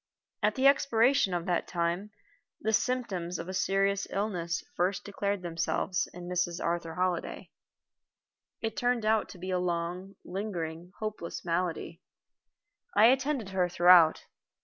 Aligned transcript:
At 0.41 0.55
the 0.55 0.65
expiration 0.65 1.31
of 1.31 1.45
that 1.45 1.67
time 1.67 2.09
the 2.59 2.73
symptoms 2.73 3.37
of 3.37 3.47
a 3.47 3.53
serious 3.53 4.07
illness 4.09 4.63
first 4.75 5.03
declared 5.03 5.43
themselves 5.43 6.07
in 6.11 6.27
Mrs. 6.27 6.59
Arthur 6.59 6.95
Holliday. 6.95 7.51
It 8.61 8.75
turned 8.75 9.05
out 9.05 9.29
to 9.29 9.37
be 9.37 9.51
a 9.51 9.59
long, 9.59 10.15
lingering, 10.25 10.91
hopeless 10.97 11.45
malady. 11.45 12.01
I 12.95 13.09
attended 13.11 13.49
her 13.49 13.69
throughout. 13.69 14.25